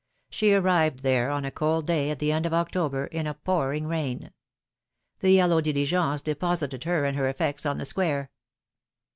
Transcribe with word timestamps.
She 0.31 0.55
arrived 0.55 1.01
there 1.01 1.29
on 1.29 1.45
a 1.45 1.51
cold 1.51 1.85
day 1.85 2.09
at 2.09 2.17
the 2.17 2.31
end 2.31 2.47
of 2.47 2.55
October, 2.55 3.05
in 3.05 3.27
a 3.27 3.35
pouring 3.35 3.85
rain. 3.85 4.31
The 5.19 5.29
yellow 5.29 5.61
diligence 5.61 6.21
deposited 6.23 6.85
her 6.85 7.05
and 7.05 7.15
her 7.15 7.29
effects 7.29 7.67
on 7.67 7.77
the 7.77 7.85
square. 7.85 8.31